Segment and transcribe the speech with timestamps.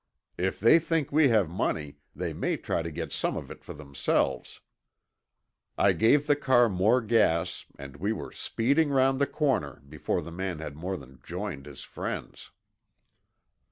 [0.39, 3.75] "If they think we have money they may try to get some of it for
[3.75, 4.59] themselves."
[5.77, 10.31] I gave the car more gas and we were speeding round the corner before the
[10.31, 12.49] man had more than joined his friends.